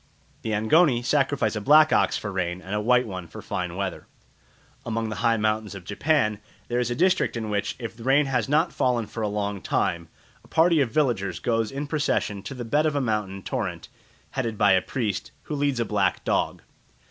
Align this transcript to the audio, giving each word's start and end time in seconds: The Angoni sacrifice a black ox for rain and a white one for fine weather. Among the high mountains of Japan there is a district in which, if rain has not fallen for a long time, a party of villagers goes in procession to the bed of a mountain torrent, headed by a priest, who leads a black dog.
The 0.41 0.49
Angoni 0.55 1.03
sacrifice 1.05 1.55
a 1.55 1.61
black 1.61 1.93
ox 1.93 2.17
for 2.17 2.31
rain 2.31 2.59
and 2.59 2.73
a 2.73 2.81
white 2.81 3.05
one 3.05 3.27
for 3.27 3.39
fine 3.39 3.75
weather. 3.75 4.07
Among 4.83 5.09
the 5.09 5.17
high 5.17 5.37
mountains 5.37 5.75
of 5.75 5.83
Japan 5.83 6.39
there 6.69 6.79
is 6.79 6.89
a 6.89 6.95
district 6.95 7.37
in 7.37 7.51
which, 7.51 7.75
if 7.77 8.03
rain 8.03 8.25
has 8.25 8.49
not 8.49 8.73
fallen 8.73 9.05
for 9.05 9.21
a 9.21 9.27
long 9.27 9.61
time, 9.61 10.07
a 10.43 10.47
party 10.47 10.81
of 10.81 10.89
villagers 10.89 11.37
goes 11.37 11.71
in 11.71 11.85
procession 11.85 12.41
to 12.41 12.55
the 12.55 12.65
bed 12.65 12.87
of 12.87 12.95
a 12.95 12.99
mountain 12.99 13.43
torrent, 13.43 13.89
headed 14.31 14.57
by 14.57 14.71
a 14.71 14.81
priest, 14.81 15.29
who 15.43 15.53
leads 15.55 15.79
a 15.79 15.85
black 15.85 16.23
dog. 16.23 16.63